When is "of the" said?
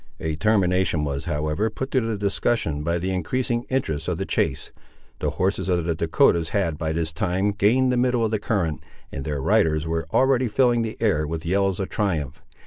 4.07-4.25, 5.69-5.93, 8.25-8.39